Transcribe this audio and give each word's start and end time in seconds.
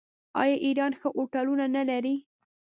آیا 0.41 0.55
ایران 0.65 0.91
ښه 0.99 1.07
هوټلونه 1.17 1.65
نلري؟ 1.75 2.15